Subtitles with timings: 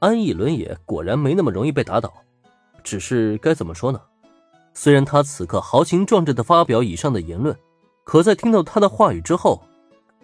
[0.00, 2.12] 安逸伦也果然没那么容易被打倒。
[2.82, 4.00] 只是该怎么说呢？
[4.74, 7.56] 虽然他此刻豪情壮志的发表以上的言论，
[8.04, 9.62] 可在听到他的话语之后，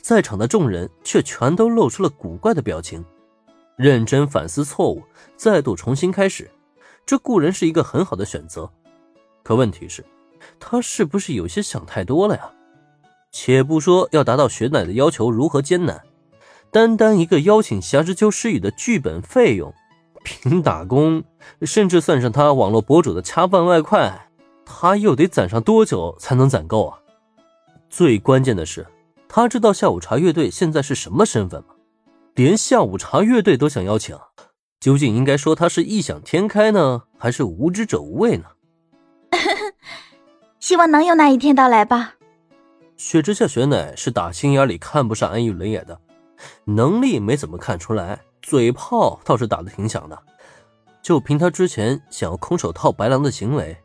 [0.00, 3.04] 在场的众人却全都露出了古怪的表情，
[3.76, 5.02] 认真反思错误，
[5.36, 6.50] 再度重新开始。
[7.04, 8.70] 这固然是一个很好的选择，
[9.42, 10.04] 可问题是，
[10.58, 12.50] 他是不是有些想太多了呀？
[13.30, 16.00] 且不说要达到雪乃的要求如何艰难，
[16.70, 19.72] 单单一个邀请霞之秋诗雨的剧本费用，
[20.22, 21.24] 凭打工，
[21.62, 24.28] 甚至算上他网络博主的恰饭外快，
[24.64, 26.98] 他又得攒上多久才能攒够啊？
[27.88, 28.86] 最关键的是，
[29.28, 31.68] 他知道下午茶乐队现在是什么身份吗？
[32.34, 34.16] 连下午茶乐队都想邀请，
[34.78, 38.44] 究竟应该说他是异想天开呢，还是无知者无畏呢？
[40.60, 42.14] 希望能有那一天到来吧。
[42.96, 45.98] 雪之下，雪乃是打心眼里看不上安逸伦也的，
[46.64, 50.18] 能力没怎么看出来，嘴炮倒是打得挺响的。
[51.02, 53.76] 就凭他之前想要空手套白狼的行为，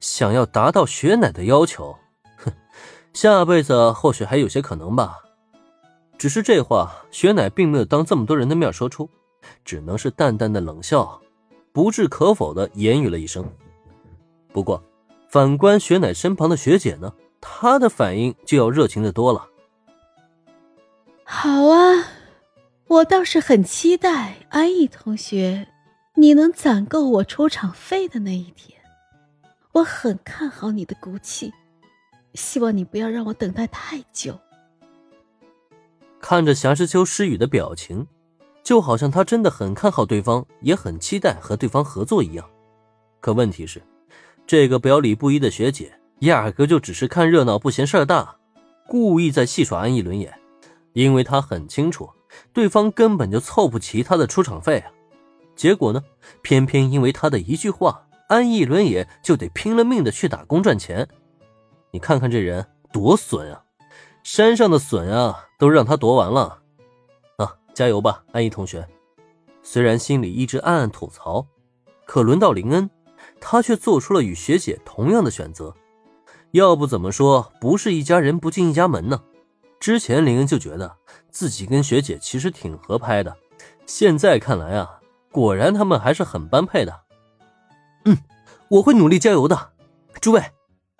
[0.00, 1.96] 想要达到雪乃的要求，
[2.36, 2.52] 哼，
[3.12, 5.18] 下辈子或许还有些可能吧。
[6.16, 9.08] 只是这话，雪乃并没有当这么多人的面说出，
[9.64, 11.20] 只能是淡淡的冷笑，
[11.72, 13.44] 不置可否的言语了一声。
[14.52, 14.82] 不过，
[15.28, 17.12] 反观雪乃身旁的学姐呢？
[17.40, 19.46] 她的反应就要热情的多了。
[21.30, 22.08] 好啊，
[22.86, 25.68] 我倒是很期待安逸同学，
[26.14, 28.80] 你能攒够我出场费的那一天。
[29.72, 31.52] 我很看好你的骨气，
[32.32, 34.40] 希望你不要让我等待太久。
[36.18, 38.06] 看着霞之秋诗雨的表情，
[38.64, 42.50] 就好像他真的很看好对方，也很期待和对方合作一样。
[43.20, 43.82] 可问题是，
[44.46, 45.92] 这个表里不一的学姐。
[46.20, 48.38] 压根就只是看热闹不嫌事儿大，
[48.86, 50.34] 故意在戏耍安逸伦也，
[50.98, 52.10] 因为他很清楚
[52.52, 54.90] 对方根本就凑不齐他的出场费啊。
[55.54, 56.02] 结果呢，
[56.42, 61.08] 偏偏因为他的一句话，安逸伦也就得拼了命的去打工赚钱。
[61.92, 63.62] 你看看这人多损啊！
[64.24, 66.58] 山上的笋啊，都让他夺完了。
[67.36, 68.84] 啊，加油吧，安逸同学！
[69.62, 71.46] 虽然心里一直暗暗吐槽，
[72.06, 72.90] 可轮到林恩，
[73.40, 75.74] 他却做出了与学姐同样的选择。
[76.50, 79.22] 要不怎么说不是一家人不进一家门呢？
[79.88, 80.98] 之前林恩就觉得
[81.30, 83.34] 自己跟学姐其实挺合拍的，
[83.86, 85.00] 现在看来啊，
[85.32, 87.04] 果然他们还是很般配的。
[88.04, 88.18] 嗯，
[88.68, 89.70] 我会努力加油的，
[90.20, 90.52] 诸位，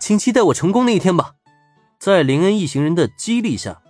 [0.00, 1.32] 请期待我成功那一天吧。
[1.98, 3.82] 在林恩一行人的激励下，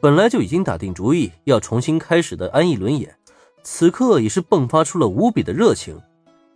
[0.00, 3.14] 本来就已经打定主意要重新开始的安逸轮眼，
[3.62, 6.00] 此刻也是迸发出了无比的热情，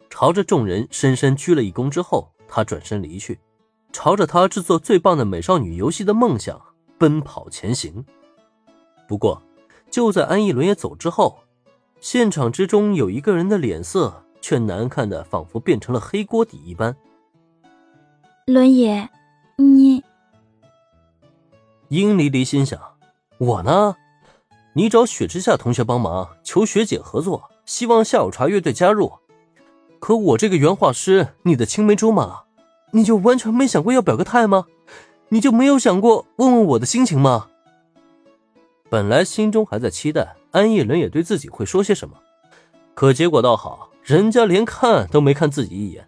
[0.09, 3.39] 朝着众人深深鞠了一躬之后，他转身离去。
[3.93, 6.59] 朝着他制作最棒的美少女游戏的梦想
[6.99, 8.05] 奔跑前行。
[9.07, 9.43] 不过，
[9.91, 11.39] 就在安逸伦也走之后，
[12.01, 16.97] 现场之中有一个人的脸色却难看的仿佛变成了黑锅底一般。
[18.47, 19.09] 伦爷，
[19.57, 20.03] 你……
[21.89, 22.81] 殷离离心想：
[23.39, 23.97] 我呢？
[24.75, 29.13] 你找雪之下同学帮忙，求学姐合作，希望下午茶乐队加入。
[30.01, 32.45] 可我这个原画师，你的青梅竹马。
[32.91, 34.67] 你就完全没想过要表个态吗？
[35.29, 37.49] 你就没有想过问问我的心情吗？
[38.91, 42.17] 本来心中还在期待安逸伦也对自己会说些什么，
[42.95, 46.07] 可结果倒好，人家连看都没看自己一眼，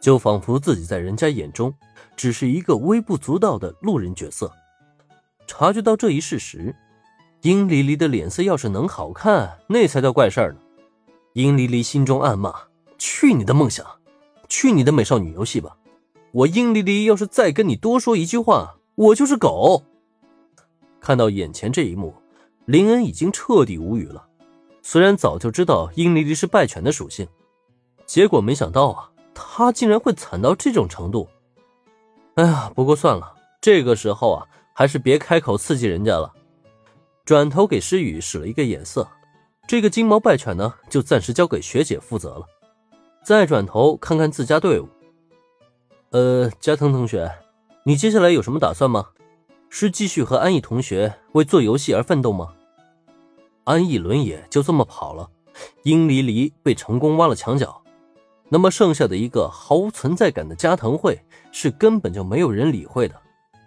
[0.00, 1.72] 就仿佛自己在人家眼中
[2.16, 4.50] 只是一个微不足道的路人角色。
[5.46, 6.74] 察觉到这一事实，
[7.42, 10.58] 殷离离的脸色要是能好看，那才叫怪事儿呢。
[11.34, 12.52] 殷离离心中暗骂：
[12.98, 13.86] 去你的梦想，
[14.48, 15.76] 去你的美少女游戏吧！
[16.34, 19.84] 我殷离离要是再跟你多说一句话，我就是狗。
[21.00, 22.12] 看到眼前这一幕，
[22.64, 24.26] 林恩已经彻底无语了。
[24.82, 27.28] 虽然早就知道殷离离是败犬的属性，
[28.04, 31.28] 结果没想到啊，他竟然会惨到这种程度。
[32.34, 34.44] 哎呀，不过算了，这个时候啊，
[34.74, 36.32] 还是别开口刺激人家了。
[37.24, 39.06] 转头给诗雨使了一个眼色，
[39.68, 42.44] 这个金毛败犬呢，就暂时交给学姐负责了。
[43.24, 44.88] 再转头看看自家队伍。
[46.14, 47.28] 呃，加藤同学，
[47.82, 49.08] 你接下来有什么打算吗？
[49.68, 52.54] 是继续和安逸同学为做游戏而奋斗吗？
[53.64, 55.28] 安逸伦也就这么跑了，
[55.82, 57.82] 殷离离被成功挖了墙角，
[58.48, 61.18] 那么剩下的一个毫无存在感的加藤会
[61.50, 63.20] 是根本就没有人理会的。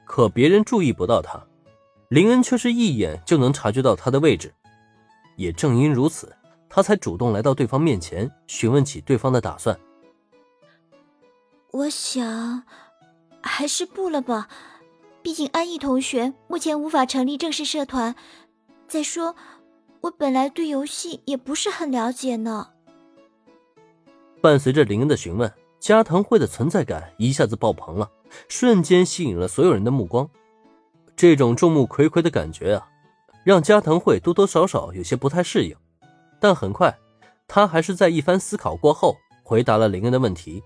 [0.05, 1.45] 可别人注意不到他，
[2.07, 4.53] 林恩却是一眼就能察觉到他的位置。
[5.35, 6.33] 也正因如此，
[6.69, 9.77] 他才主动来到对方面前询问起对方的打算。
[11.77, 12.63] 我想，
[13.39, 14.47] 还是不了吧。
[15.21, 18.15] 毕竟安逸同学目前无法成立正式社团。
[18.88, 19.35] 再说，
[20.01, 22.69] 我本来对游戏也不是很了解呢。
[24.41, 28.09] 伴随着林恩的询问，加藤会的存在感一下子爆棚了，
[28.47, 30.27] 瞬间吸引了所有人的目光。
[31.15, 32.89] 这种众目睽睽的感觉啊，
[33.44, 35.75] 让加藤会多多少少有些不太适应。
[36.41, 36.97] 但很快，
[37.47, 40.63] 他还是在一番思考过后回答了林恩的问题。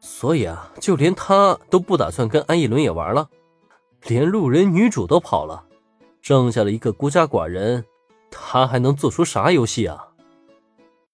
[0.00, 3.28] 所以啊，就连他都不打算跟安逸伦也玩了，
[4.06, 5.64] 连路人女主都跑了，
[6.22, 7.84] 剩下了一个孤家寡人，
[8.30, 10.08] 他还能做出啥游戏啊？